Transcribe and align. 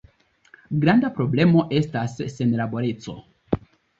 Granda 0.85 1.11
problemo 1.19 1.61
estas 1.81 2.15
senlaboreco. 2.37 3.17